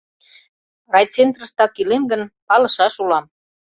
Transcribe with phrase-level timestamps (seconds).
[0.93, 3.25] —Райцентрыштак илем гын, палышаш улам.